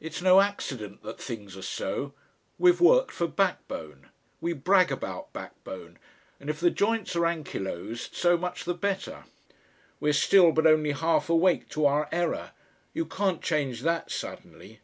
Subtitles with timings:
[0.00, 2.14] It's no accident that things are so.
[2.58, 4.08] We've worked for backbone.
[4.40, 5.98] We brag about backbone,
[6.40, 9.24] and if the joints are anchylosed so much the better.
[10.00, 12.52] We're still but only half awake to our error.
[12.94, 14.80] You can't change that suddenly."